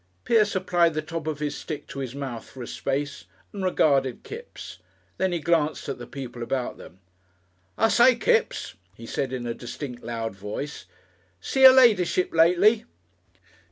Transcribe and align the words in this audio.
Pierce 0.23 0.55
applied 0.55 0.95
the 0.95 1.01
top 1.03 1.27
of 1.27 1.37
his 1.37 1.55
stick 1.55 1.85
to 1.85 1.99
his 1.99 2.15
mouth 2.15 2.49
for 2.49 2.63
a 2.63 2.67
space 2.67 3.25
and 3.53 3.63
regarded 3.63 4.23
Kipps. 4.23 4.79
Then 5.17 5.31
he 5.31 5.37
glanced 5.37 5.87
at 5.87 5.99
the 5.99 6.07
people 6.07 6.41
about 6.41 6.79
them. 6.79 6.97
"I 7.77 7.87
say, 7.89 8.15
Kipps," 8.15 8.73
he 8.95 9.05
said 9.05 9.31
in 9.31 9.45
a 9.45 9.53
distinct, 9.53 10.01
loud 10.03 10.35
voice, 10.35 10.87
"see 11.39 11.67
'er 11.67 11.71
Ladyship 11.71 12.33
lately?" 12.33 12.85